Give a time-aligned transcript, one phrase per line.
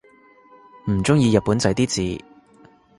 [0.89, 1.85] 唔中意日本仔啲
[2.17, 2.25] 字